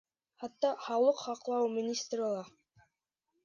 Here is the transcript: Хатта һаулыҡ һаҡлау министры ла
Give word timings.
Хатта 0.43 0.71
һаулыҡ 0.87 1.21
һаҡлау 1.27 1.69
министры 1.77 2.33
ла 2.35 2.43